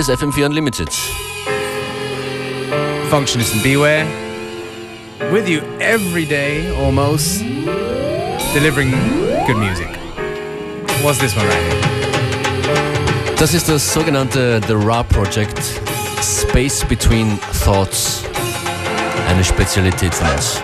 [0.00, 0.88] Here's FM4 Unlimited.
[3.10, 4.06] Functionist and Beware.
[5.30, 7.40] With you every day, almost.
[8.54, 8.92] Delivering
[9.46, 9.88] good music.
[11.04, 13.36] What's this one right here?
[13.36, 15.60] Das ist das sogenannte The Ra Project
[16.22, 18.24] Space Between Thoughts.
[19.28, 20.62] Eine Spezialität von uns.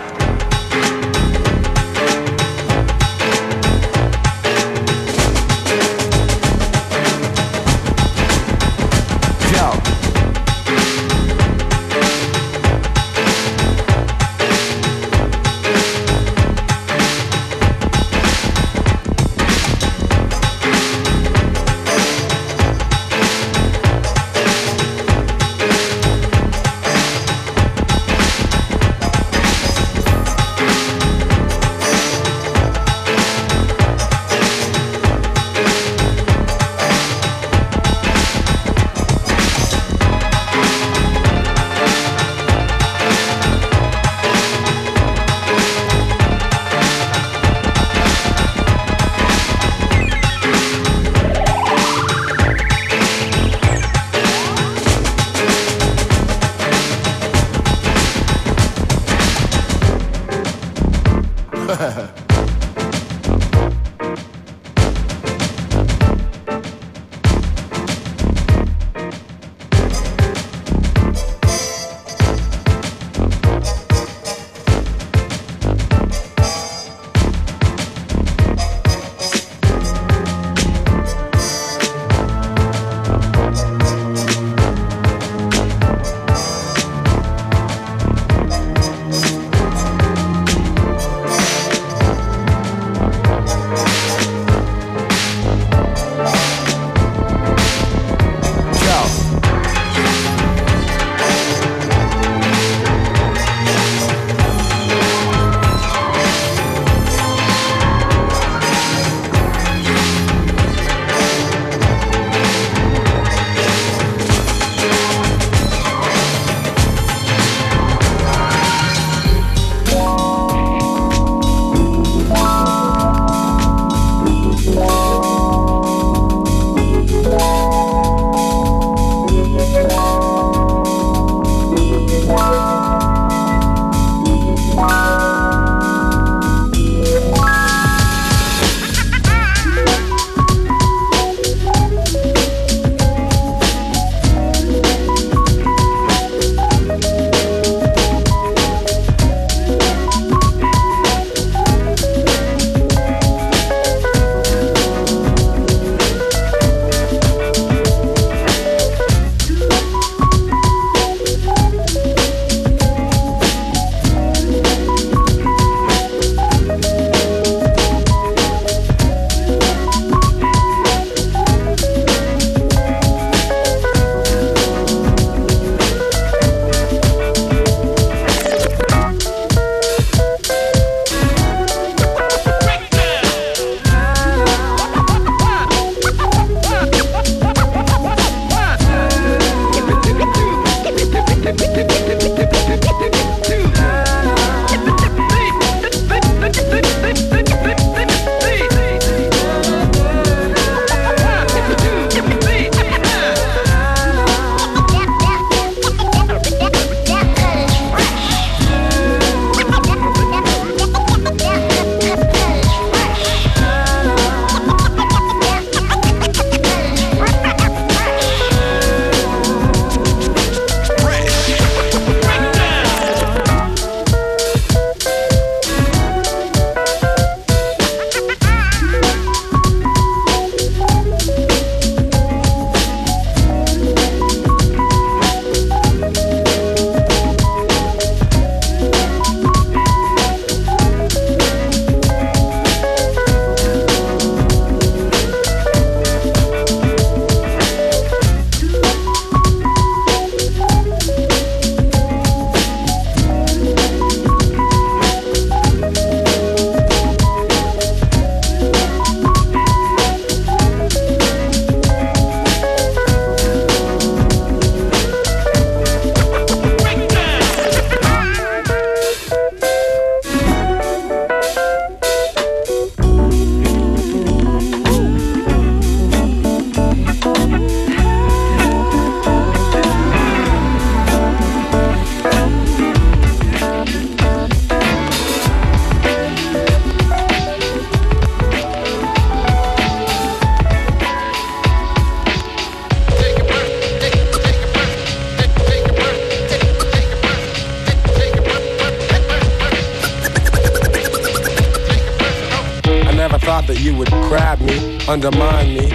[303.77, 305.93] That you would grab me, undermine me,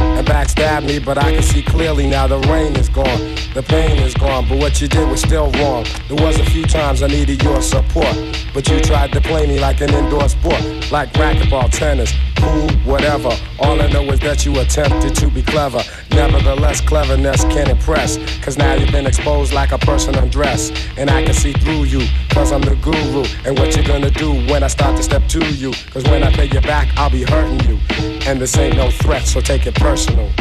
[0.00, 3.98] and backstab me, but I can see clearly now the rain is gone, the pain
[4.02, 5.86] is gone, but what you did was still wrong.
[6.08, 8.14] There was a few times I needed your support,
[8.52, 10.60] but you tried to play me like an indoor sport,
[10.90, 13.30] like racquetball, tennis, pool, whatever.
[13.60, 15.82] All I know is that you attempted to be clever.
[16.16, 21.22] Nevertheless, cleverness can impress, cause now you've been exposed like a person undressed, and I
[21.22, 24.68] can see through you, cause I'm the guru, and what you're gonna do when I
[24.68, 27.78] start to step to you, cause when I pay you back, I'll be hurting you,
[28.26, 30.32] and this ain't no threat, so take it personal.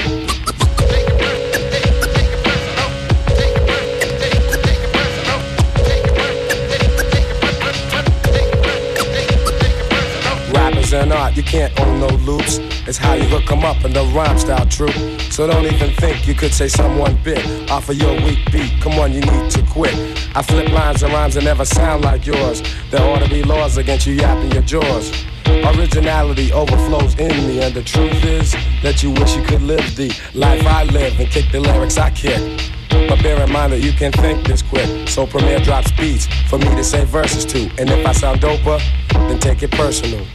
[10.95, 12.59] And art, you can't own no loops.
[12.87, 14.91] It's how you hook 'em up in the rhyme style true.
[15.29, 18.71] So don't even think you could say someone bit off of your weak beat.
[18.81, 19.95] Come on, you need to quit.
[20.35, 22.63] I flip lines and rhymes that never sound like yours.
[22.91, 25.11] There ought to be laws against you yapping your jaws.
[25.45, 30.11] Originality overflows in me, and the truth is that you wish you could live the
[30.33, 32.41] life I live and kick the lyrics I kick.
[32.89, 35.09] But bear in mind that you can think this quick.
[35.09, 37.69] So Premier drops beats for me to say verses to.
[37.77, 38.79] And if I sound doper,
[39.27, 40.25] then take it personal.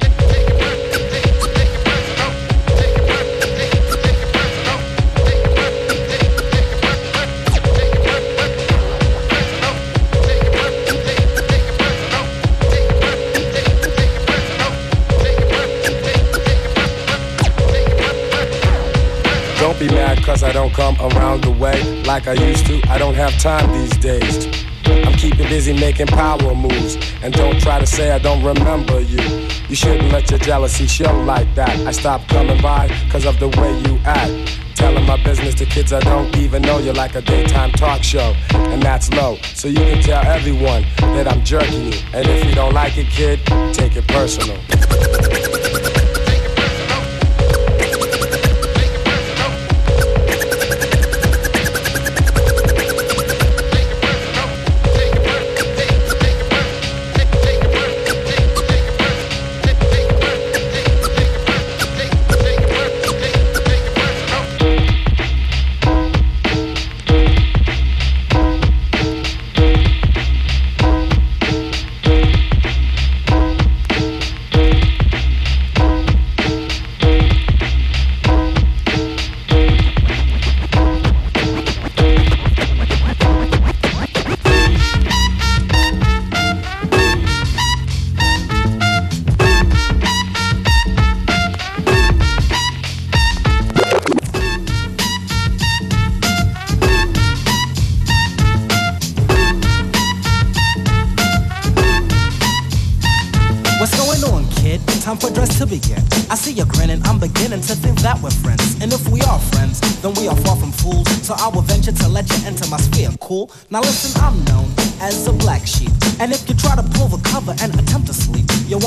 [19.61, 22.81] Don't be mad cause I don't come around the way like I used to.
[22.89, 24.60] I don't have time these days.
[25.07, 26.97] I'm keeping busy making power moves.
[27.23, 29.21] And don't try to say I don't remember you.
[29.69, 31.71] You shouldn't let your jealousy show like that.
[31.87, 34.59] I stopped coming by cause of the way you act.
[34.75, 38.35] Telling my business to kids I don't even know you're like a daytime talk show.
[38.55, 39.37] And that's low.
[39.55, 40.83] So you can tell everyone
[41.15, 41.99] that I'm jerking you.
[42.15, 43.41] And if you don't like it, kid,
[43.75, 44.59] take it personal.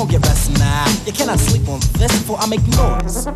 [0.05, 0.87] Get rest, nah.
[1.05, 3.27] You cannot sleep on this, before I make noise.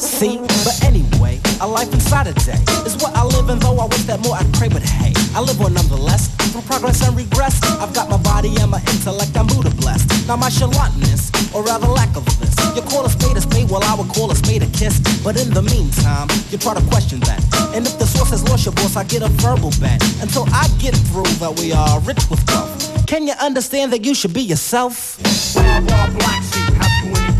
[0.00, 3.86] See, but anyway, a life inside a day is what I live in, though I
[3.86, 6.28] wish that more I'd pray, but hey, I live on nonetheless.
[6.52, 10.26] Through progress and regress, I've got my body and my intellect, I'm Buddha blessed.
[10.26, 12.54] Now my nonchalantness, or rather lack of this.
[12.74, 15.00] You call a spade a spade, while I would call a spade a kiss.
[15.22, 17.40] But in the meantime, you try to question that.
[17.74, 19.98] And if the source has lost your boss, I get a verbal ban.
[20.20, 22.85] Until I get through that we are rich with wealth.
[23.06, 25.18] Can you understand that you should be yourself?
[25.54, 27.32] Bar bar black sheep, have you any?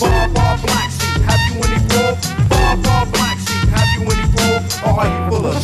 [0.00, 1.78] Bar bar black sheep, have you any?
[2.50, 4.26] Bar bar black sheep, have you any?
[4.82, 5.54] Or are you full of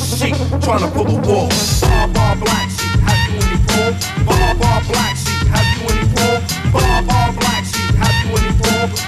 [0.62, 1.48] trying to pull a wool?
[1.82, 3.92] Bar bar black sheep, have you any wool?
[4.26, 5.21] Bar bar black sheep,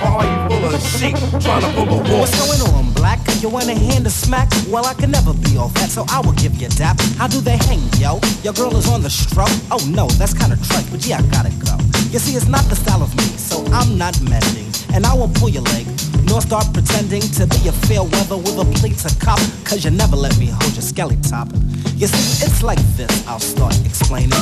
[0.07, 2.19] are you full of sheep trying to pull a?
[2.19, 3.21] What's going on, black?
[3.41, 4.51] You want a hand to smack?
[4.69, 7.01] Well, I can never be all that, so I will give you dap.
[7.19, 8.21] How do they hang, yo?
[8.43, 9.53] Your girl is on the stroke?
[9.71, 11.77] Oh no, that's kinda trite, but yeah, I gotta go.
[12.11, 14.71] You see, it's not the style of me, so I'm not mending.
[14.95, 15.87] And I won't pull your leg,
[16.25, 19.91] nor start pretending to be a fair weather with a plate to cop, cause you
[19.91, 21.49] never let me hold your skelly top.
[21.97, 24.39] You see, it's like this, I'll start explaining.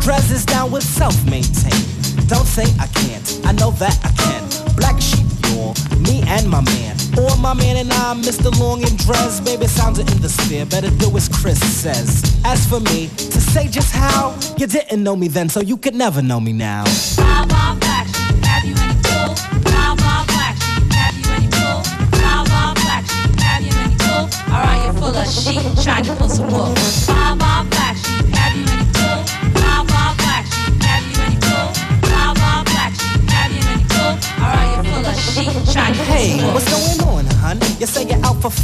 [0.00, 2.15] Dres is down with self-maintain.
[2.28, 4.42] Don't say I can't, I know that I can.
[4.74, 6.96] Black sheep, y'all, me and my man.
[7.16, 8.50] Or my man and I, Mr.
[8.58, 9.40] Lawnge and Dres.
[9.40, 12.22] Baby, sounds are in the sphere, better do as Chris says.
[12.44, 15.94] As for me, to say just how, you didn't know me then, so you could
[15.94, 16.84] never know me now.
[17.16, 19.34] Bob Bob Black Sheep, have you any pull?
[19.62, 21.82] Bob Bob Black Sheep, have you any pull?
[22.10, 24.26] Bob Bob Black Sheep, have you any pull?
[24.50, 26.74] Or are full of sheep trying to pull some wool?
[27.06, 27.75] Bob Bob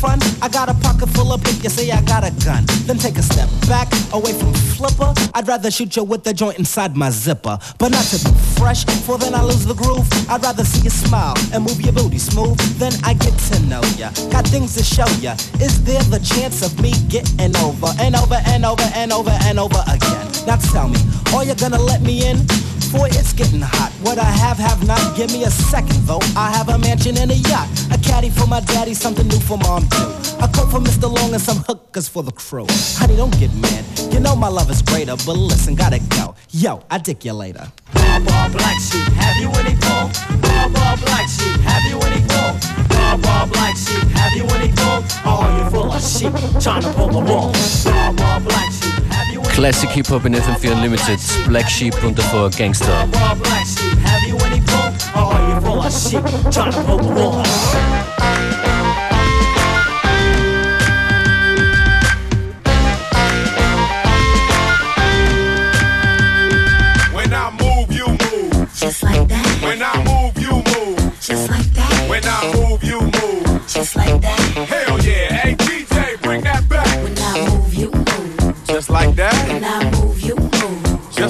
[0.03, 0.19] fun?
[0.43, 1.63] I got a pocket full of pip.
[1.63, 2.65] You say I got a gun.
[2.87, 5.15] Then take a step back, away from flipper.
[5.35, 7.57] I'd rather shoot you with the joint inside my zipper.
[7.79, 10.07] But not to be fresh, for then I lose the groove.
[10.29, 12.59] I'd rather see you smile and move your booty smooth.
[12.83, 14.11] Then I get to know ya.
[14.35, 15.35] Got things to show ya.
[15.63, 19.59] Is there the chance of me getting over and over and over and over and
[19.61, 20.27] over again?
[20.47, 20.99] Now tell me,
[21.33, 22.39] are you gonna let me in?
[22.93, 23.91] Boy, it's getting hot.
[24.03, 25.17] What I have, have not.
[25.17, 26.21] Give me a second, though.
[26.37, 27.69] I have a mansion and a yacht.
[27.91, 30.09] A caddy for my daddy, something new for mom, too.
[30.45, 31.09] A coat for Mr.
[31.13, 32.67] Lawnge and some hookers for the crew.
[32.99, 33.85] Honey, don't get mad.
[34.13, 36.35] You know my love is greater, but listen, gotta go.
[36.51, 37.71] Yo, I dick you later.
[37.95, 40.11] Bar bar black sheep, have you any pull?
[40.43, 42.53] Bar bar black sheep, have you any pull?
[42.89, 45.01] Bar bar black sheep, have you any pull?
[45.25, 47.53] Or are you full of sheep trying to pull the wool?
[47.85, 48.82] Bar bar black sheep,
[49.53, 53.07] have you any Classic Hip-Hop in FM4 Unlimited, Black Sheep und davor Gang Starr.
[53.07, 54.93] Bar bar black sheep, have you any pull?
[55.23, 57.43] Or are you full of sheep trying to pull the?
[67.15, 68.69] When I move, you move.
[68.75, 71.21] Just like that, When I move, you move.
[71.21, 73.63] just like that, When I move, you move.
[73.69, 74.41] just like that.
[74.69, 75.33] Hell yeah.
[75.33, 76.87] Hey, DJ, bring that back.
[77.03, 78.67] When I move, you move.
[78.67, 79.32] Just like that.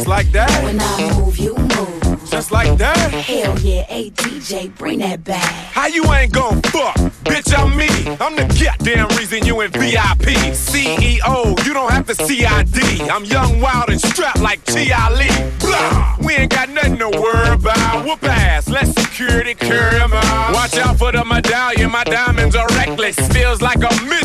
[0.03, 0.65] Just like that.
[0.65, 2.29] When I move, you move.
[2.29, 2.97] Just like that.
[3.13, 5.45] Hell yeah, hey DJ, bring that back.
[5.73, 6.97] How you ain't gon' fuck?
[7.23, 7.87] Bitch, I'm me.
[8.21, 10.27] I'm the goddamn reason you in VIP.
[10.59, 13.03] CEO, you don't have to CID.
[13.09, 15.15] I'm young, wild, and strapped like T.I.
[15.15, 15.51] Lee.
[15.61, 16.17] Blah!
[16.27, 18.05] We ain't got nothing to worry about.
[18.05, 20.53] Whoop ass, let security carry 'em out.
[20.53, 23.15] Watch out for the medallion, my diamonds are reckless.
[23.29, 23.82] Feels like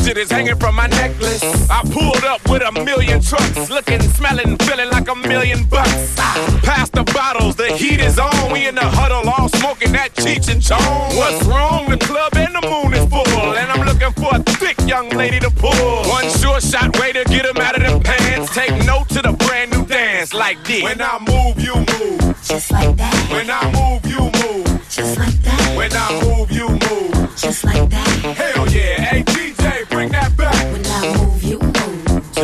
[0.08, 1.42] midget is hanging from my necklace.
[1.70, 6.14] I pulled up with a million trucks, looking, smelling, feeling like a million bucks.
[6.62, 8.52] Pass the bottles, the heat is on.
[8.52, 11.16] We in the huddle, all smoking that Cheech and Chong.
[11.16, 11.90] What's wrong?
[11.90, 15.40] The club and the moon is full, and I'm looking for a thick young lady
[15.40, 16.08] to pull.
[16.08, 18.54] One sure shot way to get get 'em out of them pants.
[18.54, 20.82] Take note to the brand new dance like this.
[20.82, 22.36] When I move, you move.
[22.42, 24.66] Just like that, When I move, you move.
[24.90, 27.36] just like that, When I move, you move.
[27.36, 28.08] just like that.
[28.40, 29.27] Hell yeah, hey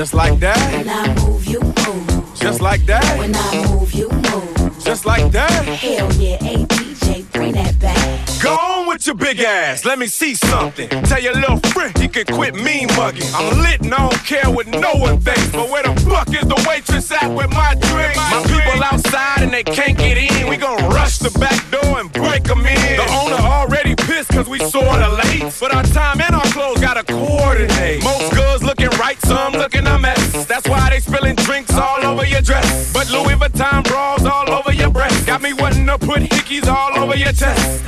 [0.05, 2.35] Just like that, When I move, you move.
[2.39, 4.85] just like that, When I move, you move.
[4.85, 5.51] just like that.
[5.65, 7.97] Hell yeah, hey DJ, bring that back.
[8.43, 10.91] Go on with your big ass, let me see something.
[11.05, 13.25] Tell your little friend he can quit mean mugging.
[13.35, 15.49] I'm lit and I don't care what no one thinks.
[15.53, 18.15] But where the fuck is the waitress at with my drink?
[18.17, 20.49] My people outside and they can't get in.
[20.51, 22.97] We gon' rush the back door and break 'em in.
[23.01, 25.51] The owner already pissed cause we sorta late.
[25.59, 28.05] But our time and our clothes gotta coordinate.
[28.05, 28.63] Most girls
[28.99, 30.47] right, some looking a mess.
[30.47, 32.93] That's why they spilling drinks all over your dress.
[32.93, 35.27] But Louis Vuitton bras all over your breast.
[35.27, 37.85] Got me wanting to put hickeys all over your chest.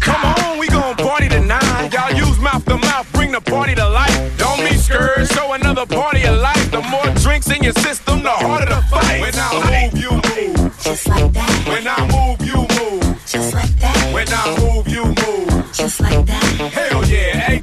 [0.00, 1.90] Come on, we gon' party tonight.
[1.92, 4.38] Y'all use mouth to mouth, bring the party to life.
[4.38, 6.70] Don't be scared, show another party of life.
[6.70, 9.20] The more drinks in your system, the harder the fight.
[9.20, 10.78] When I move, you move.
[10.82, 13.22] Just like that, When I move, you move.
[13.26, 15.72] just like that, When I move, you move.
[15.72, 16.44] just like that.
[16.72, 17.61] Hell yeah, hey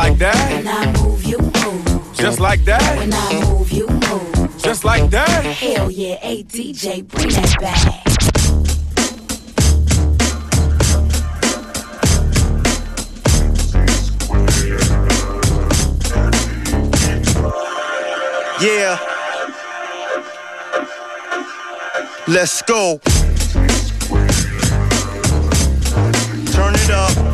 [0.00, 2.16] like that, When I move, you move.
[2.16, 4.62] just like that, When I move, you move.
[4.62, 5.44] just like that.
[5.44, 8.06] Hell yeah, hey DJ, bring that back.
[18.62, 18.98] Yeah.
[22.26, 23.00] Let's go.
[26.52, 27.29] Turn it up.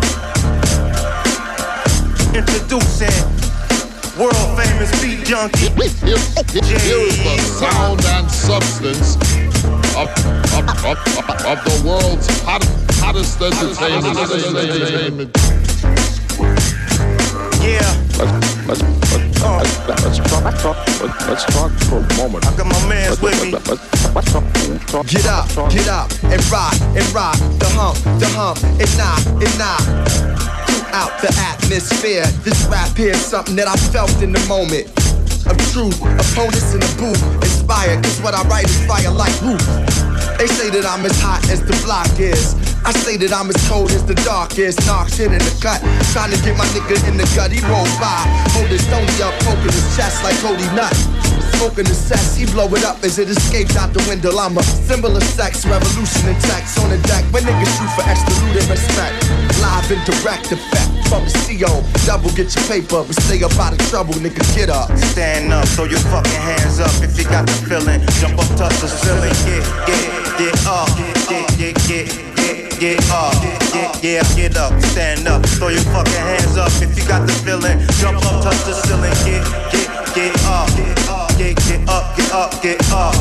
[2.37, 3.09] Introducing
[4.19, 5.71] world famous beat junkie.
[5.73, 9.17] Here is the sound and substance
[9.97, 10.11] of,
[10.53, 12.63] of, of, of, of the world's hot,
[13.01, 14.19] hottest entertainment.
[14.19, 15.31] entertainment.
[17.65, 17.81] Yeah.
[18.19, 19.57] Let's let's Uh.
[19.57, 22.47] let's let's talk talk let's, let's talk for a moment.
[22.47, 23.53] I got my mans with me.
[23.53, 24.45] Let's, let's, let's talk,
[24.89, 25.71] talk, Get up, talk.
[25.71, 30.56] get up, and rock, and rock, the hump, the hump, and knock, and knock.
[30.97, 34.89] Throughout the atmosphere, this rap here's something that I felt in the moment.
[35.45, 39.61] Of truth, opponents in the booth, inspired, cause what I write is fire like roof.
[40.41, 42.57] They say that I'm as hot as the block is.
[42.81, 44.73] I say that I'm as cold as the dark is.
[44.89, 45.85] Knocks hit in the cut,
[46.17, 47.53] trying to get my nigga in the gut.
[47.53, 48.25] He rolled by,
[48.57, 50.97] hold his stony up, poking his chest like Cody Nut.
[51.57, 54.37] Smoking the cess, he blow it up as it escapes out the window.
[54.37, 57.25] I'm a symbol of sex, revolution and tax on the deck.
[57.33, 59.17] When niggas shoot for extra loot and respect.
[59.65, 61.81] Live and direct effect from the CO.
[62.05, 64.45] Double get your paper, but stay up out of trouble, nigga.
[64.53, 64.93] Get up.
[65.17, 68.05] Stand up, throw your fucking hands up if you got the feeling.
[68.21, 70.05] Jump up, touch the ceiling, get, get,
[70.37, 70.93] get up,
[71.25, 72.37] get, get, get, get
[72.77, 73.33] get, up,
[74.03, 77.81] yeah, get up, stand up, throw your fucking hands up if you got the feeling.
[77.97, 80.69] Jump up, touch the ceiling, get, get, get up,
[81.37, 83.15] get, get up, get up, get up,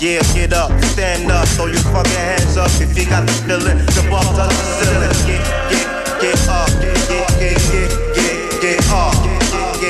[0.00, 3.78] yeah, get up, stand up, throw your fucking hands up if you got the feeling.
[3.94, 5.86] Jump up, touch the ceiling, get, get,
[6.20, 9.44] get up, get, get, get, get, get up, get,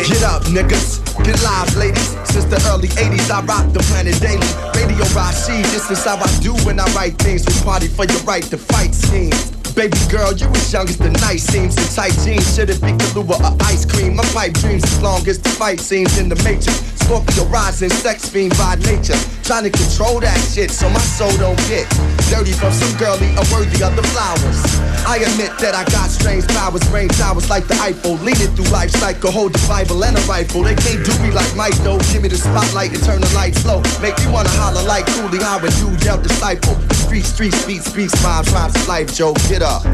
[0.04, 1.00] Get up, niggas.
[1.24, 2.10] Get live, ladies.
[2.28, 4.44] Since the early 80s, I rock the planet daily.
[4.76, 7.46] Radio Rashid, this is how I do when I write things.
[7.46, 9.52] We party for your right to fight schemes.
[9.74, 11.76] Baby girl, you as young as the night seems.
[11.78, 14.16] In tight jeans, should've been Kahlua or ice cream.
[14.16, 16.93] My pipe dreams as long as the fight scenes in the matrix.
[17.04, 19.18] Scorpio rising, sex fiend by nature.
[19.44, 21.84] Trying to control that shit so my soul don't get
[22.32, 24.58] dirty from some girlie unworthy of the flowers.
[25.04, 28.16] I admit that I got strange powers, brain towers like the Eiffel.
[28.24, 30.64] Leading through life cycle, hold the Bible and a rifle.
[30.64, 32.00] They can't do me like Mike though.
[32.08, 33.84] Give me the spotlight and turn the lights low.
[34.00, 36.72] Make me wanna holler like Cooley Howard, you yell disciple.
[37.04, 39.36] Street, street, speed, speaks, rhymes, rhymes life, Joe.
[39.52, 39.84] Get up.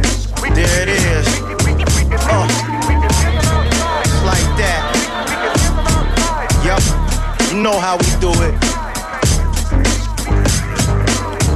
[0.55, 1.26] There it is.
[2.23, 2.47] Uh,
[3.99, 4.89] it's like that.
[7.61, 8.55] Know how we do it.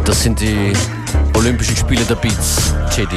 [0.05, 0.75] Das sind die
[1.35, 3.15] Olympischen Spiele der Beats, JD.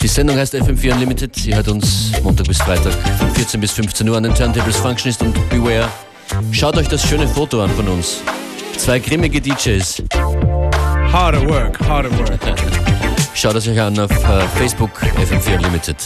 [0.00, 1.46] Die Sendung heißt FM4 Unlimited.
[1.46, 5.20] Ihr hört uns Montag bis Freitag von 14 bis 15 Uhr an den Turntables Functionist
[5.22, 5.88] und Beware.
[6.52, 8.18] Schaut euch das schöne Foto an von uns.
[8.76, 10.04] Zwei grimmige DJs.
[11.12, 12.38] Hard at work, hard at work.
[13.34, 15.96] Schaut es euch an auf äh, Facebook FM4 Unlimited.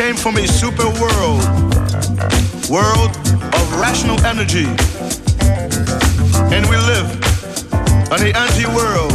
[0.00, 1.44] Came from a super world,
[2.70, 3.12] world
[3.52, 4.64] of rational energy.
[6.56, 7.08] And we live
[8.10, 9.12] on the anti-world,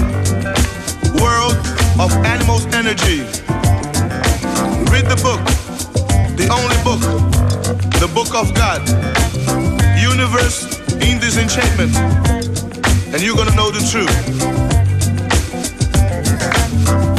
[1.19, 1.57] world
[1.99, 3.21] of animals' energy.
[4.93, 5.41] Read the book,
[6.37, 7.01] the only book,
[7.99, 8.81] the book of God,
[9.99, 10.65] universe
[11.01, 11.95] in disenchantment,
[13.11, 14.13] and you're gonna know the truth.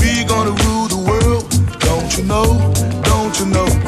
[0.01, 1.51] We gonna rule the world,
[1.81, 2.66] don't you know?
[3.39, 3.86] You know?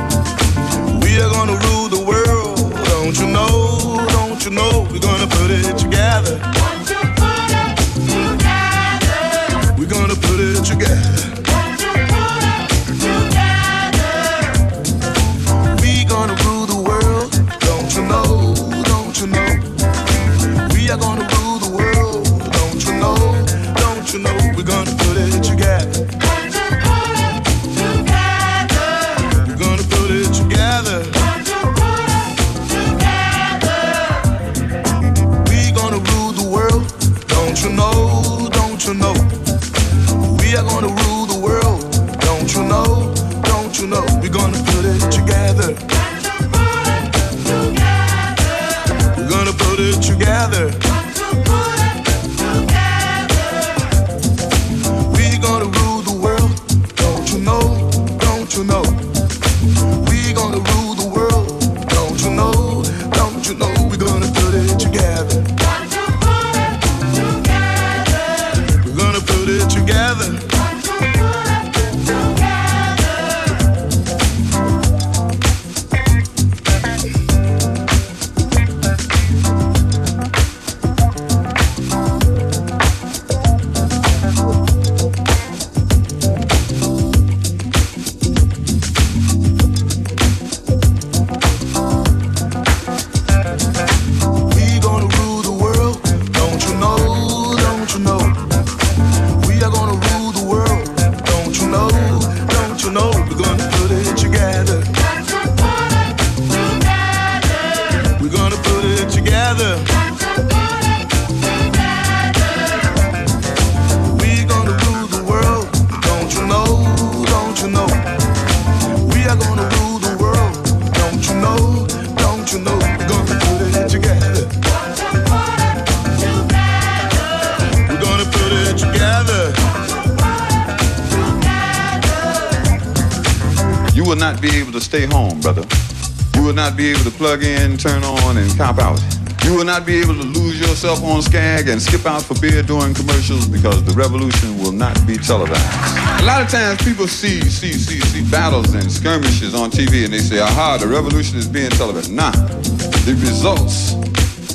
[140.83, 144.95] Yourself on Skag and skip out for beer during commercials because the revolution will not
[145.09, 146.23] be televised.
[146.23, 150.15] A lot of times people see see see see battles and skirmishes on TV and
[150.15, 152.13] they say, aha, the revolution is being televised.
[152.13, 153.95] Nah, the results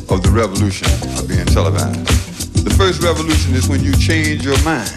[0.08, 0.88] of the revolution
[1.20, 2.08] are being televised.
[2.64, 4.96] The first revolution is when you change your mind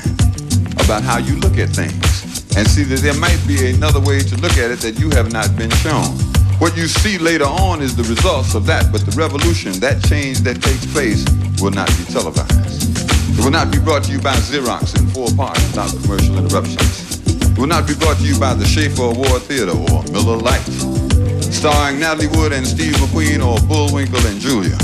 [0.86, 2.06] about how you look at things
[2.54, 5.32] and see that there might be another way to look at it that you have
[5.32, 6.25] not been shown.
[6.58, 10.40] What you see later on is the results of that, but the revolution, that change
[10.40, 11.20] that takes place,
[11.60, 12.96] will not be televised.
[13.36, 17.20] It will not be brought to you by Xerox in four parts without commercial interruptions.
[17.52, 20.64] It will not be brought to you by the Schaefer Award Theater or Miller Lite,
[21.52, 24.80] starring Natalie Wood and Steve McQueen or Bullwinkle and Julia.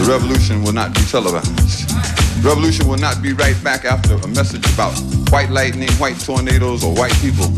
[0.00, 1.92] The revolution will not be televised.
[2.40, 4.96] Revolution will not be right back after a message about
[5.28, 7.52] white lightning, white tornadoes, or white people.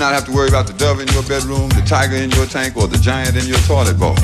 [0.00, 2.72] Not have to worry about the dove in your bedroom, the tiger in your tank,
[2.72, 4.16] or the giant in your toilet bowl.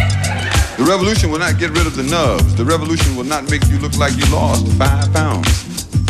[0.80, 2.56] The revolution will not get rid of the nubs.
[2.56, 5.44] The revolution will not make you look like you lost five pounds.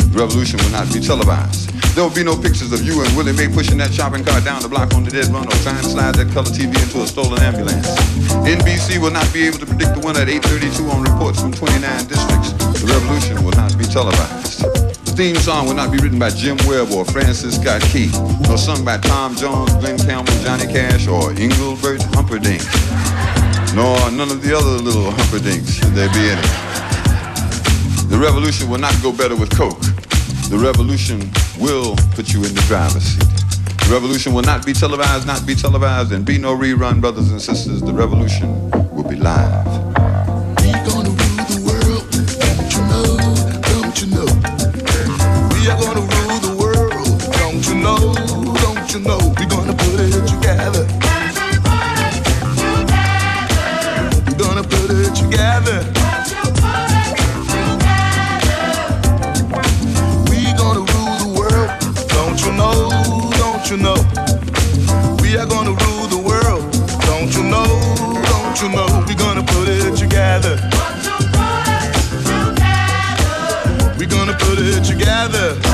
[0.07, 1.67] The revolution will not be televised.
[1.99, 4.63] There will be no pictures of you and Willie Mae pushing that shopping cart down
[4.63, 7.07] the block on the dead run or trying to slide that color TV into a
[7.07, 7.91] stolen ambulance.
[8.47, 12.07] NBC will not be able to predict the winner at 8.32 on reports from 29
[12.07, 12.55] districts.
[12.79, 14.86] The revolution will not be televised.
[15.17, 18.11] The theme song will not be written by Jim Webb or Francis Scott Key,
[18.45, 22.61] nor sung by Tom Jones, Glen Campbell, Johnny Cash, or Engelbert Humperdinck,
[23.73, 26.47] nor none of the other little Humperdinks, should there be any.
[28.13, 29.81] The revolution will not go better with Coke.
[30.51, 33.25] The revolution will put you in the driver's seat.
[33.87, 37.41] The revolution will not be televised, not be televised, and be no rerun, brothers and
[37.41, 37.81] sisters.
[37.81, 39.65] The revolution will be live.
[48.97, 50.85] you know we're gonna put it together.
[54.25, 55.83] We're gonna put it together.
[60.29, 61.69] We're gonna rule the world.
[62.09, 62.89] Don't you know?
[63.37, 63.99] Don't you know?
[65.21, 66.63] We are gonna rule the world.
[67.05, 67.69] Don't you know?
[68.31, 69.05] Don't you know?
[69.07, 70.57] We're gonna put it together.
[73.99, 75.66] We're gonna put it together.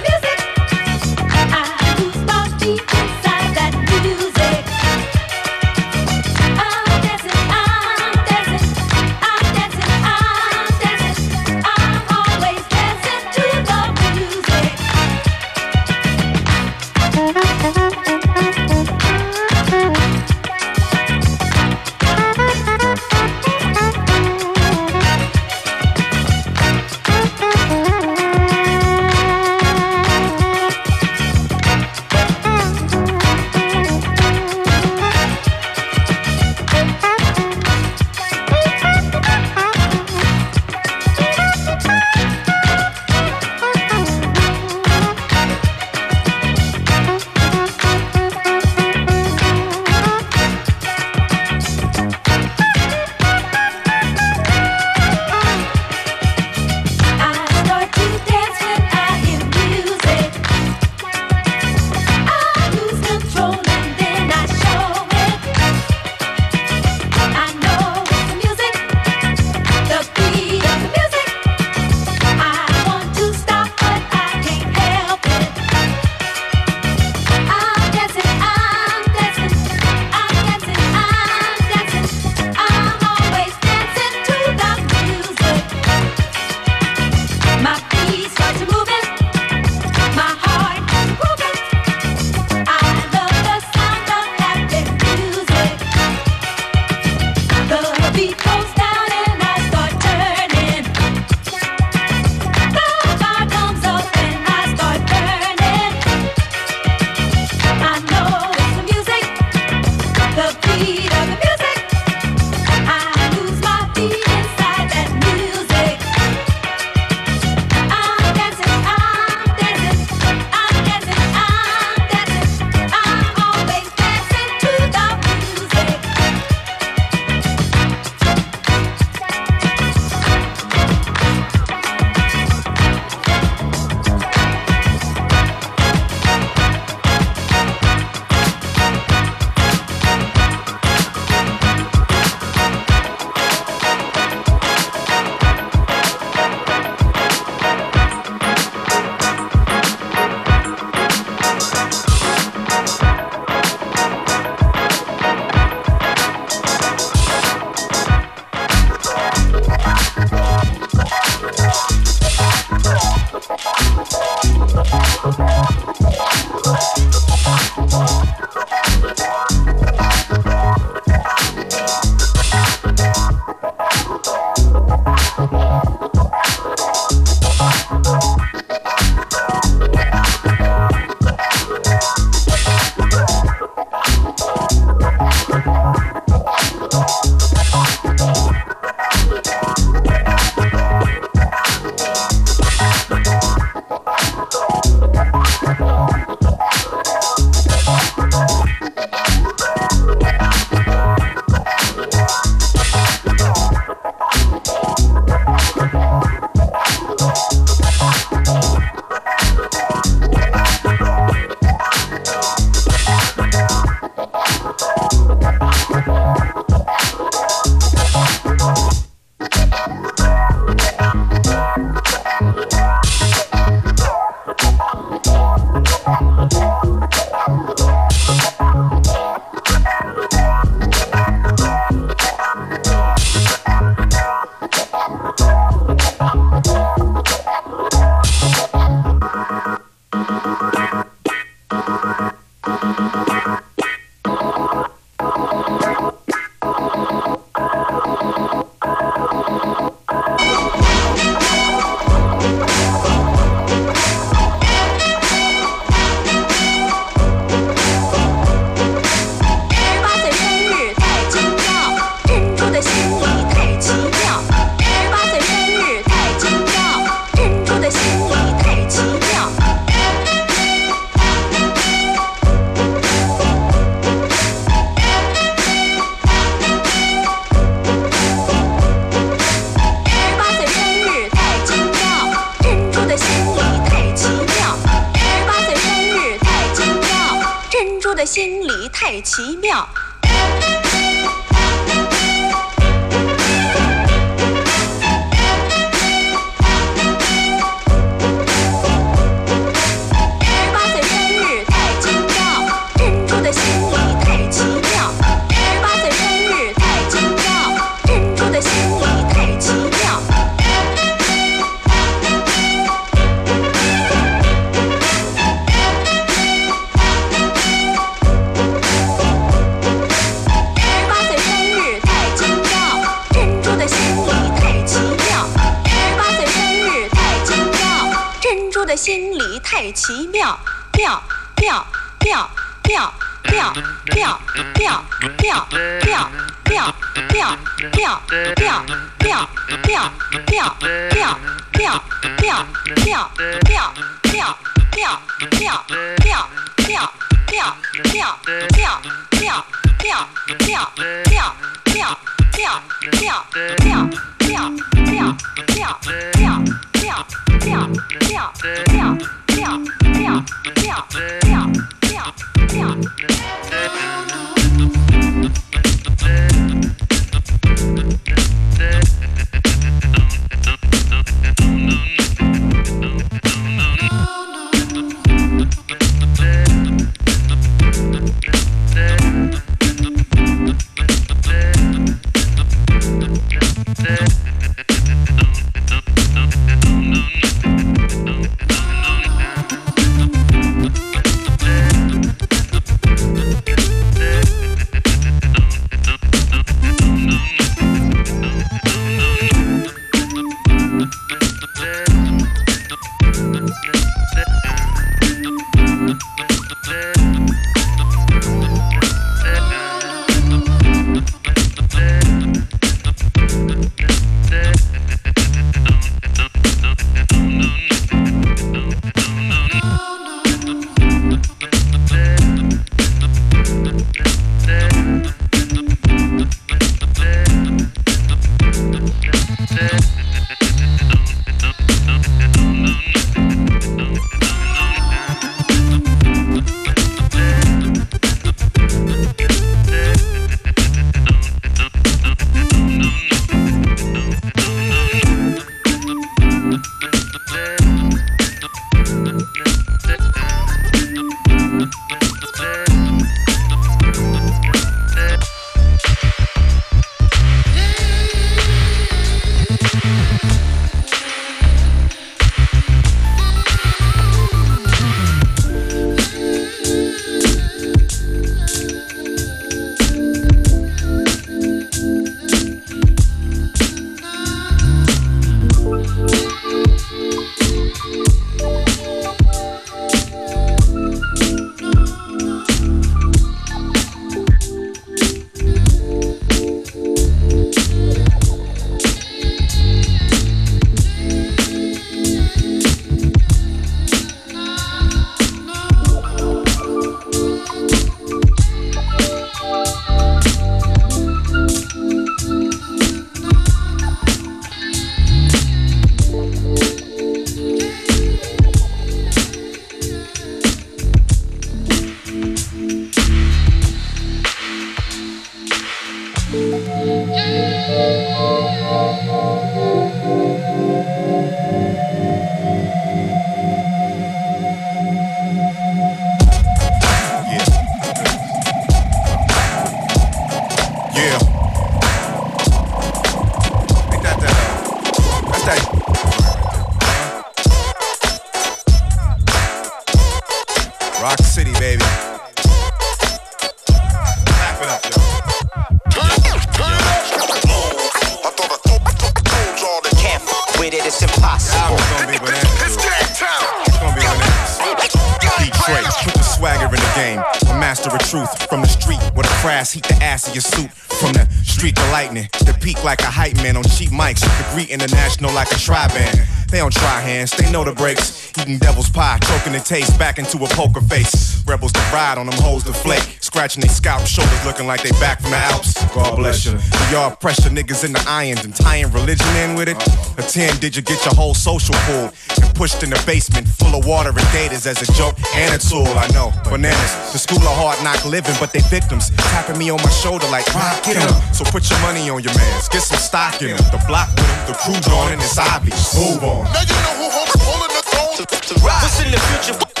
[564.21, 564.43] Mics.
[564.43, 566.47] You greet international like a tri band.
[566.69, 568.51] They don't try hands, they know the breaks.
[568.59, 571.50] Eating devil's pie, choking the taste back into a poker face.
[571.65, 573.37] Rebels to ride on them hoes to flake.
[573.39, 575.93] Scratching their scalp, shoulders looking like they back from the Alps.
[576.13, 576.77] God bless you.
[577.11, 579.97] Y'all pressure niggas in the irons and tying religion in with it.
[580.37, 583.95] A 10 did you get your whole social pulled and pushed in the basement full
[583.95, 586.07] of water and gators as a joke and a tool.
[586.17, 586.51] I know.
[586.69, 587.31] Bananas.
[587.33, 589.29] The school of hard knock living, but they victims.
[589.51, 591.53] Tapping me on my shoulder like, rock get 'em.
[591.53, 592.89] So put your money on your mans.
[592.89, 593.77] Get some stock in 'em.
[593.91, 596.15] The block with 'em, the crew joining, it's obvious.
[596.15, 596.63] Move on.
[596.73, 599.03] Now you know who holds pulling the throne to, to ride.
[599.03, 600.00] What's in the future?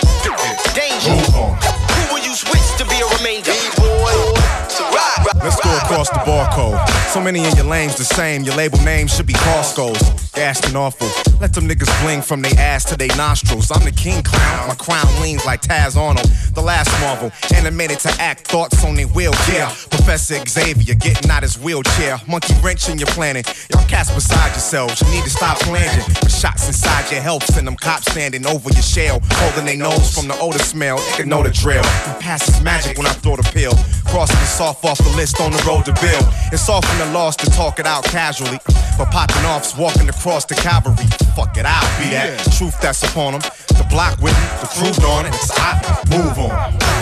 [0.73, 1.11] Danger.
[1.11, 3.80] Who will you switch to be a remainder?
[5.43, 6.87] Let's go across the barcode.
[7.09, 8.43] So many in your lanes the same.
[8.43, 10.21] Your label name should be Costco's.
[10.33, 11.07] And awful.
[11.39, 13.71] Let them niggas bling from they ass to their nostrils.
[13.71, 14.67] I'm the king clown.
[14.67, 16.27] My crown leans like Taz Arnold.
[16.53, 17.31] The last Marvel.
[17.55, 19.33] Animated to act thoughts on their wheel.
[19.51, 19.67] Yeah.
[19.89, 22.19] Professor Xavier getting out his wheelchair.
[22.27, 23.45] Monkey wrench in your planet.
[23.71, 25.01] Y'all cats beside yourselves.
[25.01, 26.03] You need to stop plunging.
[26.21, 27.43] For shots inside your help.
[27.43, 29.19] Send them cops standing over your shell.
[29.23, 30.97] Holding their nose from the odor smell.
[31.17, 31.83] They know the drill.
[32.19, 33.73] Passes magic when I throw the pill.
[34.05, 36.21] Crossing the soft off the list on the road to bill.
[36.51, 38.59] It's often the loss to talk it out casually.
[38.97, 41.07] But popping off's walking across the cavalry.
[41.35, 42.39] Fuck it, I'll be that.
[42.57, 43.41] Truth that's upon them.
[43.69, 45.33] The block with me, the truth on it.
[45.33, 45.79] It's I
[46.09, 47.00] move on.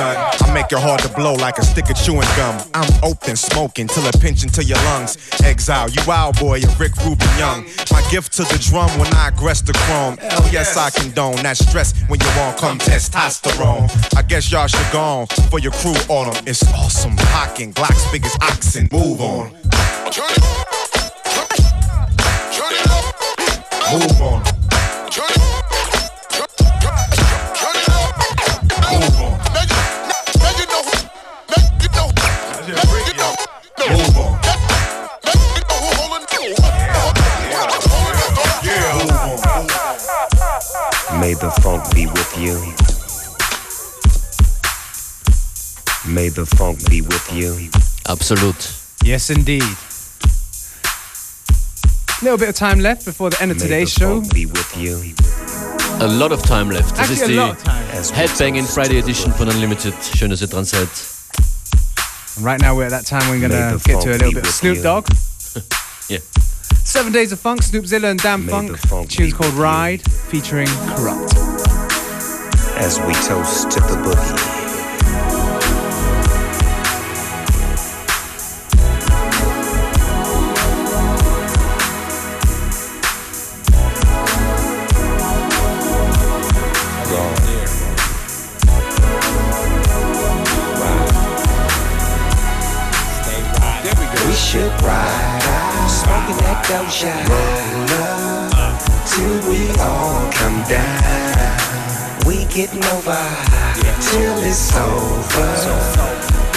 [0.00, 0.48] Son.
[0.48, 2.56] I make it hard to blow like a stick of chewing gum.
[2.74, 5.16] I'm open, smoking till it pinch into your lungs.
[5.42, 7.64] Exile, you wild boy, you're Rick Rubin Young.
[7.92, 10.16] My gift to the drum when I aggress the chrome.
[10.18, 13.88] Hell yes, I condone that stress when you want come testosterone.
[14.16, 16.44] I guess y'all should go on for your crew on 'em.
[16.46, 18.88] It's awesome, hocking, Glocks big as oxen.
[18.92, 19.52] Move on.
[23.92, 25.49] Move on.
[46.10, 47.70] May the funk be with you.
[48.08, 48.74] Absolute.
[49.04, 49.62] Yes, indeed.
[52.20, 54.20] A Little bit of time left before the end of May today's the show.
[54.20, 55.14] funk be with you.
[56.04, 56.96] A lot of time left.
[56.96, 57.84] Das Actually, ist a die lot of time.
[58.14, 59.94] Headbanging Friday Edition von Unlimited.
[60.16, 60.88] Schön, dass ihr dran seid.
[62.36, 64.50] And right now we're at that time we're gonna get to a little bit of
[64.52, 64.82] Snoop you.
[64.82, 65.06] Dogg.
[66.08, 66.18] Yeah.
[66.84, 68.72] Seven Days of Funk, Snoopzilla and Dan May Funk.
[68.72, 69.62] the funk Tune's called with you.
[69.62, 71.34] Ride, featuring Kurupt.
[72.76, 74.59] As we toast to the boogie.
[96.70, 97.28] Shot.
[97.28, 101.58] Roll up till we all come down.
[102.26, 103.18] We getting over
[104.06, 105.50] till it's over.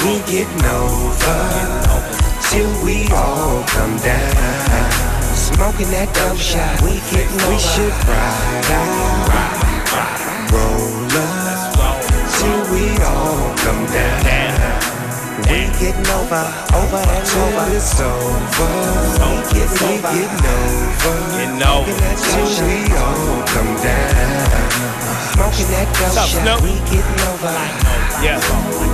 [0.05, 1.41] We getting over
[2.49, 4.91] till we all come down.
[5.34, 6.82] Smoking that dope shot.
[6.84, 7.49] We getting over.
[7.49, 9.34] We should ride out,
[10.53, 11.74] roll up
[12.38, 14.42] till we all come down.
[15.53, 17.65] We getting over, over and over.
[17.77, 18.41] It's over.
[18.57, 21.13] We getting, we getting over.
[21.29, 21.93] Getting over.
[21.93, 24.73] Till we all come down.
[25.37, 26.29] Smoking that dope What's up.
[26.33, 26.57] Snoop?
[26.65, 27.53] We getting over.
[28.25, 28.41] Yeah.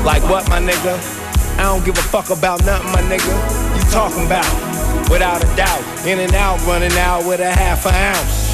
[0.04, 1.00] Like what, my nigga?
[1.56, 3.32] I don't give a fuck about nothing, my nigga.
[3.80, 4.52] You talking about?
[5.10, 5.80] Without a doubt.
[6.06, 8.52] In and out, running out with a half an ounce.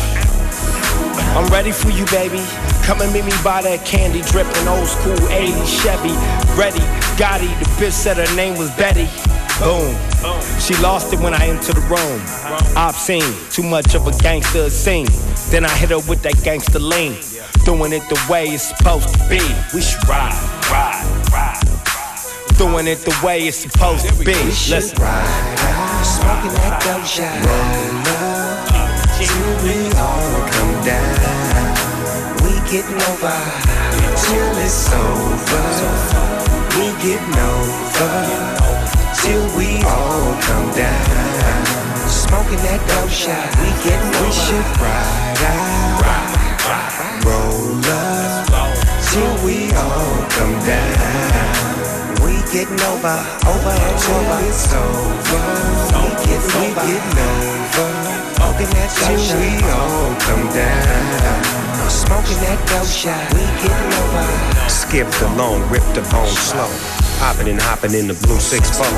[1.34, 2.46] I'm ready for you, baby.
[2.86, 6.14] Come and meet me by that candy dripping old school 80s Chevy.
[6.54, 6.86] Ready,
[7.18, 9.08] Gotti, the bitch said her name was Betty.
[9.60, 9.96] Boom.
[10.60, 12.20] She lost it when I entered the room.
[12.76, 15.08] Obscene, too much of a gangster scene.
[15.50, 17.16] Then I hit her with that gangster lean.
[17.64, 19.40] Doing it the way it's supposed to be.
[19.74, 20.36] We should ride,
[20.70, 21.64] ride, ride.
[22.58, 24.36] Doing it the way it's supposed to be.
[24.36, 25.02] Listen.
[25.02, 27.32] ride out, smoking that dope shot.
[27.48, 31.16] Roll up till we all come down.
[32.44, 33.40] We getting over
[34.20, 36.45] till it's over.
[36.76, 38.76] We getting over
[39.24, 41.66] till we all come down.
[42.08, 43.48] Smoking that dope shot.
[43.64, 46.04] We getting We should ride out,
[47.24, 48.76] roll up
[49.08, 51.80] till we all come down.
[52.20, 53.72] We getting over, over
[54.12, 54.40] over.
[54.44, 55.48] It's over.
[55.96, 57.88] We getting, we getting over.
[58.36, 61.75] Smoking that dope till we all come down.
[61.90, 63.22] Smoking that dope shot.
[63.34, 64.70] We getting over.
[64.70, 66.70] Skip the long, rip the bone slow.
[67.20, 68.90] Popping and hopping in the blue six four.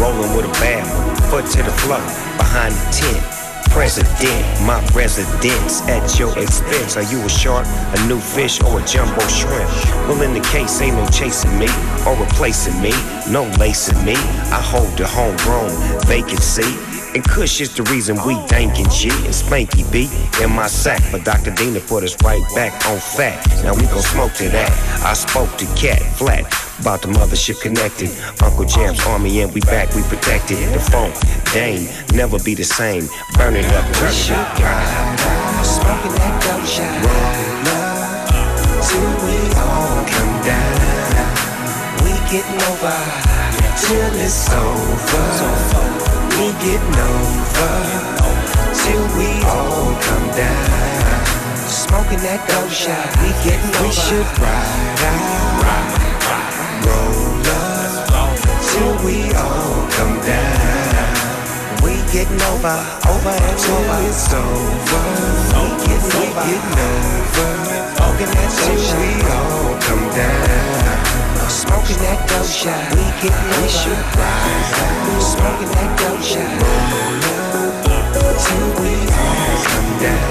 [0.00, 2.00] Rolling with a bad one, foot to the floor.
[2.36, 3.24] Behind the tent.
[3.72, 6.96] President, my residence at your expense.
[6.96, 9.64] Are you a shark, a new fish, or a jumbo shrimp?
[10.08, 11.68] Well, in the case, ain't no chasing me
[12.06, 12.92] or replacing me,
[13.30, 14.12] no lacing me.
[14.52, 15.72] I hold the homegrown
[16.04, 16.68] vacancy.
[17.14, 20.08] And Kush is the reason we thanking G and Spanky B
[20.42, 21.02] in my sack.
[21.12, 21.50] But Dr.
[21.50, 23.46] Dina put us right back on fat.
[23.62, 24.70] Now we gon' smoke to that.
[25.04, 26.46] I spoke to Cat Flat
[26.80, 28.10] about the mothership connected.
[28.42, 30.56] Uncle Jam's army and we back, we protected.
[30.72, 31.12] The phone,
[31.52, 33.06] Dame, never be the same.
[33.34, 34.58] Burn it up, turn it up.
[42.32, 42.96] Getting over
[43.76, 46.11] till it's over.
[46.38, 47.74] We getting over
[48.74, 51.26] till we all come down.
[51.68, 53.06] Smoking that dope shot.
[53.20, 53.84] We getting over.
[53.84, 55.92] We should ride out,
[56.88, 58.36] roll up
[58.70, 61.12] till we all come down.
[61.84, 62.78] We getting over,
[63.12, 65.04] over and till it's over.
[65.56, 68.01] We getting over.
[68.22, 71.50] Smoking that till we all come down.
[71.50, 72.94] Smoking that shot.
[72.94, 75.18] We getting we should ride.
[75.18, 75.90] Smoking that
[76.22, 76.46] shot.
[78.38, 80.30] Till we all come down.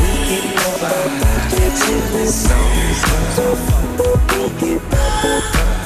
[0.00, 0.96] We getting over
[1.84, 3.60] till it's over.
[4.32, 4.80] We get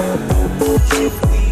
[0.07, 1.43] over till we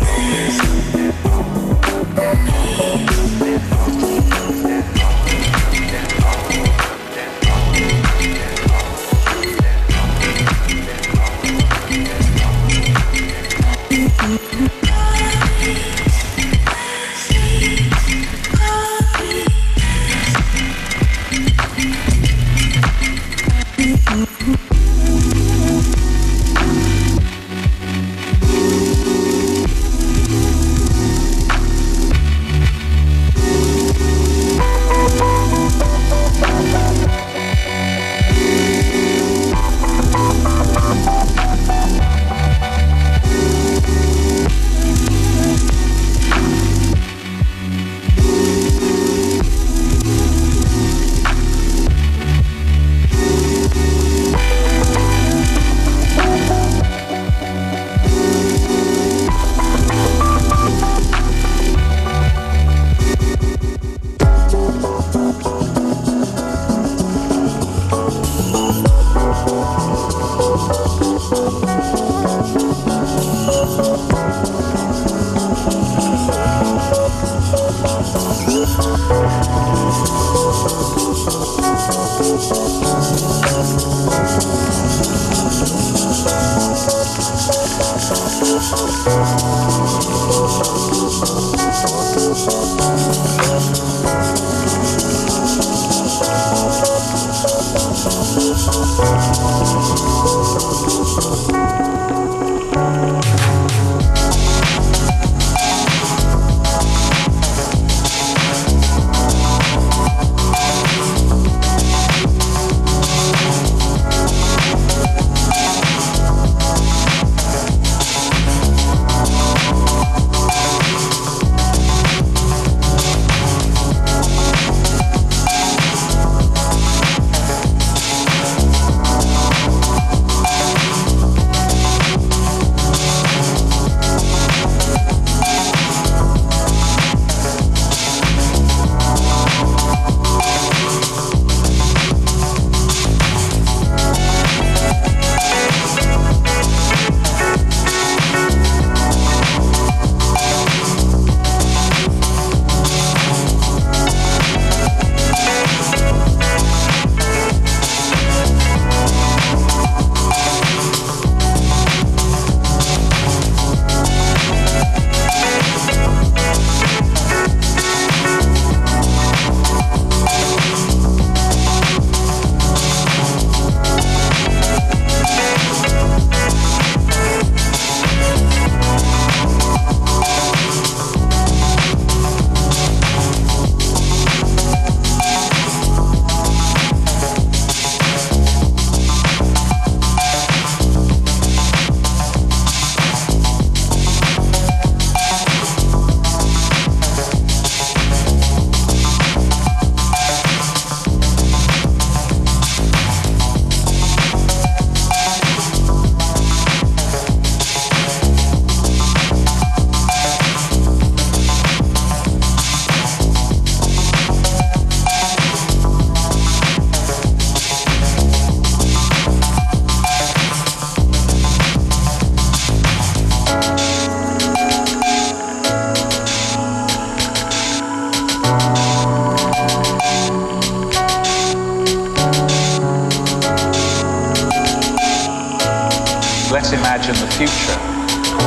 [237.07, 237.79] Imagine the future.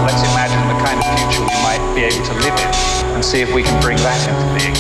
[0.04, 2.72] Let's imagine the kind of future we might be able to live in
[3.16, 4.76] and see if we can bring that into being.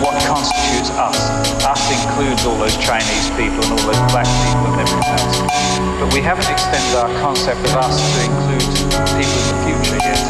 [0.00, 1.18] What constitutes us?
[1.60, 5.36] Us includes all those Chinese people and all those black people and everything else.
[6.00, 8.64] But we haven't extended our concept of us to include
[9.12, 10.24] people in the future yet.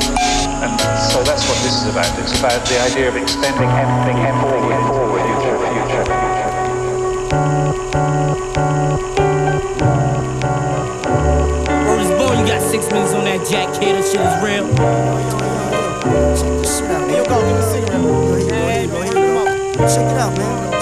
[0.67, 0.75] And
[1.15, 2.11] so that's what this is about.
[2.19, 5.04] It's about the idea of extending everything, everything forward
[14.15, 14.69] shit is real.
[16.37, 17.11] Check this out.
[17.11, 18.01] Yo, go, give me a cigarette.
[19.91, 20.74] Check it out, man.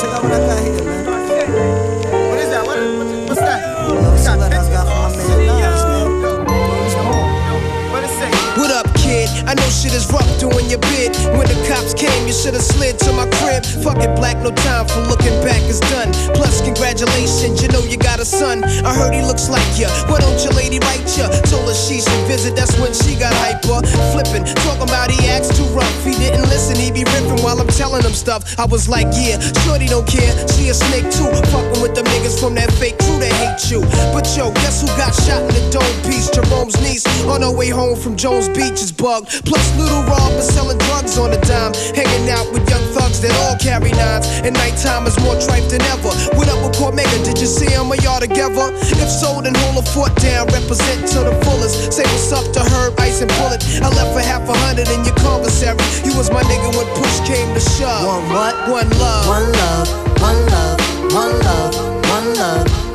[9.53, 11.13] I know shit is rough doing your bid.
[11.37, 13.61] When the cops came, you should have slid to my crib.
[13.85, 16.09] Fuck it, black, no time for looking back, it's done.
[16.33, 18.65] Plus, congratulations, you know you got a son.
[18.65, 19.93] I heard he looks like ya.
[20.09, 21.29] Why don't your lady write ya?
[21.53, 23.85] Told her she should visit, that's when she got hyper.
[24.17, 26.01] Flippin', talking about he acts too rough.
[26.01, 28.57] He didn't listen, he be ripping while I'm telling him stuff.
[28.59, 29.37] I was like, yeah,
[29.69, 30.33] shorty don't care.
[30.57, 31.29] She a snake too.
[31.53, 33.81] Fuckin' with the niggas from that fake crew that hate you.
[34.11, 36.27] But yo, guess who got shot in the dome piece?
[36.31, 39.31] Jerome's niece on her way home from Jones Beach is bugged.
[39.47, 41.73] Plus, little Rob is selling drugs on a dime.
[41.95, 44.27] Hanging out with young thugs that all carry nines.
[44.43, 46.11] And nighttime is more tripe than ever.
[46.35, 47.23] What up with Cormega?
[47.23, 48.75] Did you see him or y'all together?
[48.75, 50.51] If so, then hold a foot down.
[50.51, 51.95] Represent to the fullest.
[51.95, 53.63] Say what's up to Herb, Ice, and Bullet.
[53.79, 55.79] I left for half a hundred in your commissary.
[56.03, 58.03] You was my nigga when push came to shove.
[58.03, 58.55] One what?
[58.67, 59.27] One love.
[59.31, 59.89] One love.
[60.19, 60.79] One love.
[61.15, 61.75] One love.
[62.11, 62.92] One love.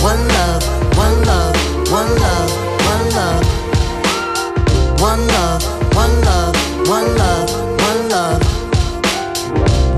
[0.00, 0.62] One love,
[0.96, 1.56] one love,
[1.90, 2.50] one love,
[2.86, 3.44] one love.
[5.00, 5.62] One love,
[5.94, 6.54] one love,
[6.88, 8.42] one love, one love.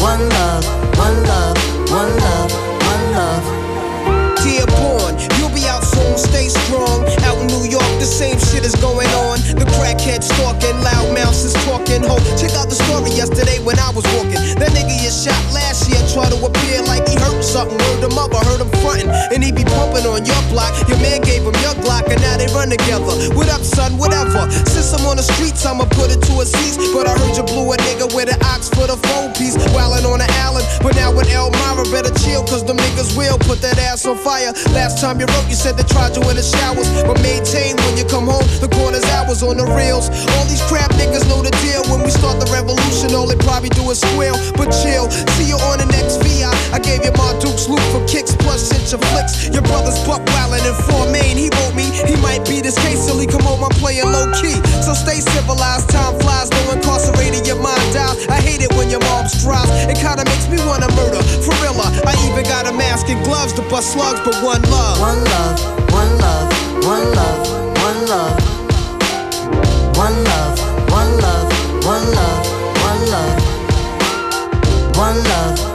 [0.01, 0.65] One love,
[0.99, 1.57] one love,
[1.91, 2.53] one love,
[2.91, 3.45] one love.
[4.43, 5.15] Dearborn,
[5.61, 7.05] be out soon, stay strong.
[7.29, 9.41] Out in New York, the same shit is going on.
[9.61, 12.01] The crackheads talking, loud mouths is talking.
[12.09, 14.41] Ho, check out the story yesterday when I was walking.
[14.57, 17.77] That nigga you shot last year, try to appear like he hurt something.
[17.77, 19.13] Word him up, I heard him frontin'.
[19.33, 20.73] And he be pumping on your block.
[20.89, 23.13] Your man gave him your Glock, and now they run together.
[23.37, 23.97] What up, son?
[23.97, 24.49] Whatever.
[24.69, 26.77] Since I'm on the streets, I'ma put it to a cease.
[26.93, 29.57] But I heard you blew a nigga with an ox for the phone piece.
[29.77, 33.61] Wildin' on the Allen, but now with Elmira, better chill, cause them niggas will put
[33.61, 34.53] that ass on fire.
[34.73, 36.87] Last time you wrote, you said they tried you in the showers.
[37.03, 40.07] But maintain when you come home, the corner's hours on the reels.
[40.39, 41.83] All these crap niggas know the deal.
[41.91, 44.39] When we start the revolution, all they probably do is squeal.
[44.55, 46.55] But chill, see you on the next VI.
[46.71, 49.51] I gave you my Duke's loot for kicks, plus sent your flicks.
[49.51, 51.35] Your brother's buck wildin' in four main.
[51.35, 53.67] He wrote me, he might be this case till he come home.
[53.67, 54.55] I'm playing low key.
[54.87, 58.23] So stay civilized, time flies, no incarcerated, your mind dies.
[58.31, 59.71] I hate it when your mom's drives.
[59.91, 61.19] It kinda makes me wanna murder.
[61.43, 65.01] For real, I even got a mask and gloves to bust slugs, but one love.
[65.01, 65.30] One love,
[65.93, 66.51] one love,
[66.85, 67.61] one love.
[67.81, 68.37] One love,
[69.97, 70.59] one love,
[70.91, 72.47] one love, one love.
[72.83, 73.39] One love,
[74.97, 75.70] one love,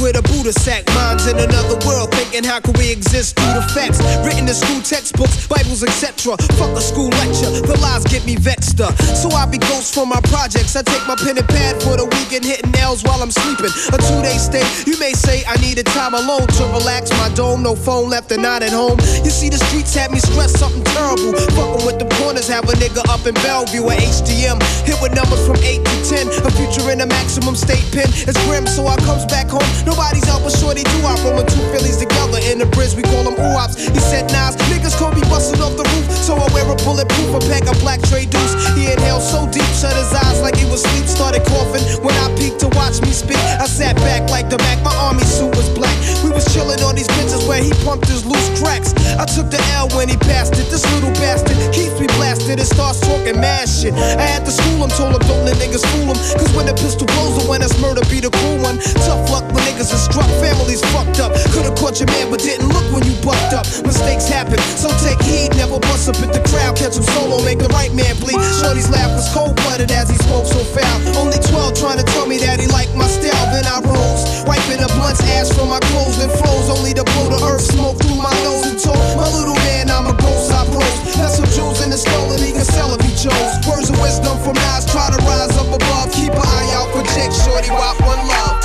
[0.00, 3.64] with a Buddha sack, minds in another world, thinking how can we exist through the
[3.74, 3.98] facts?
[4.24, 6.36] Written in school textbooks, Bibles, etc.
[6.58, 8.94] Fuck a school lecture, the lies get me vexed up.
[9.16, 10.76] So I be ghost for my projects.
[10.76, 13.72] I take my pen and pad for the weekend, hitting nails while I'm sleeping.
[13.90, 17.62] A two day stay, you may say I needed time alone to relax my dome.
[17.62, 18.98] No phone left and not at home.
[19.24, 21.34] You see, the streets had me stressed, something terrible.
[21.56, 24.62] Fucking with the corners, have a nigga up in Bellevue at HDM.
[24.86, 26.46] Hit with numbers from 8 to 10.
[26.46, 28.08] A future in a maximum state pen.
[28.28, 29.66] It's grim, so I comes back home.
[29.88, 32.92] Nobody's but shorty do I rolling two Phillies together in the bridge.
[32.92, 33.80] We call them oops.
[33.80, 36.04] He said, Nas, niggas can't be busting off the roof.
[36.12, 38.52] So I wear a bulletproof, a pack of black trade deuce.
[38.76, 41.08] He inhaled so deep, shut his eyes like he was asleep.
[41.08, 43.40] Started coughing when I peeked to watch me speak.
[43.56, 45.96] I sat back like the back, my army suit was black.
[46.20, 48.92] We was chilling on these benches where he pumped his loose cracks.
[49.16, 50.18] I took the L when he
[50.58, 50.66] it.
[50.68, 53.94] This little bastard keeps me blasted and starts talking mad shit.
[53.94, 56.18] I had to school him, told him don't let niggas fool him.
[56.34, 58.78] Cause when the pistol blows, the it's murder, be the cool one.
[59.06, 61.32] Tough luck when niggas niggas are struck, families fucked up.
[61.54, 63.64] Could've caught your man, but didn't look when you bucked up.
[63.86, 65.54] Mistakes happen, so take heed.
[65.54, 68.42] Never bust up at the crowd, catch him solo, make the right man bleed.
[68.58, 70.98] Shorty's laugh was cold blooded as he spoke so foul.
[71.22, 73.46] Only 12 trying to tell me that he liked my style.
[73.54, 76.66] Then I rose, wiping a blunt's ash from my clothes and flows.
[76.68, 78.98] Only to blow the earth smoke through my nose and toe.
[79.14, 80.98] My little man, I'm a ghost, I rose.
[81.14, 83.54] Got some jewels in the stolen, he can sell if he chose.
[83.70, 86.10] Words of wisdom from eyes try to rise up above.
[86.10, 88.57] Keep an eye out for Jake Shorty, wop one love.